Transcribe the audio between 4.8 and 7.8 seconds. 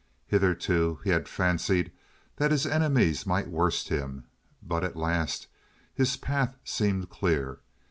at last his path seemed clear.